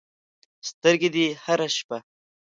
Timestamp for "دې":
1.15-1.25